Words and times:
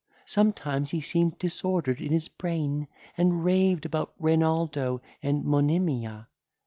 Sometimes 0.25 0.89
he 0.89 0.99
seemed 0.99 1.37
disordered 1.37 2.01
in 2.01 2.11
his 2.11 2.27
brain, 2.27 2.87
and 3.19 3.43
raved 3.45 3.85
about 3.85 4.15
Renaldo 4.17 4.99
and 5.21 5.45
Monimia. 5.45 6.27